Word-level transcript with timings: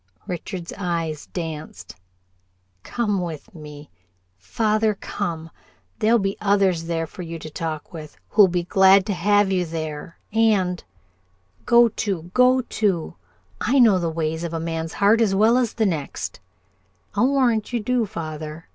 Richard's 0.25 0.73
eyes 0.79 1.27
danced. 1.27 1.95
"Come 2.81 3.21
with 3.21 3.53
me, 3.53 3.91
father, 4.35 4.95
come. 4.95 5.51
There'll 5.99 6.17
be 6.17 6.37
others 6.41 6.85
there 6.85 7.05
for 7.05 7.21
you 7.21 7.37
to 7.37 7.51
talk 7.51 7.93
with 7.93 8.17
who'll 8.29 8.47
be 8.47 8.63
glad 8.63 9.05
to 9.05 9.13
have 9.13 9.51
you 9.51 9.63
there, 9.63 10.17
and" 10.33 10.83
"Go 11.67 11.87
to, 11.87 12.31
go 12.33 12.61
to! 12.61 13.13
I 13.61 13.77
know 13.77 13.99
the 13.99 14.09
ways 14.09 14.43
of 14.43 14.55
a 14.55 14.59
man's 14.59 14.93
heart 14.93 15.21
as 15.21 15.35
well 15.35 15.55
as 15.55 15.73
the 15.73 15.85
next." 15.85 16.39
"I'll 17.13 17.27
warrant 17.27 17.71
you 17.71 17.79
do, 17.79 18.07
father!" 18.07 18.67